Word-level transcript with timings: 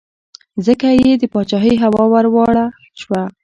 ځکه 0.65 0.87
یې 1.01 1.11
د 1.21 1.23
پاچهۍ 1.33 1.75
هوا 1.83 2.03
ور 2.11 2.25
ولاړه 2.33 2.65
شوه. 3.01 3.21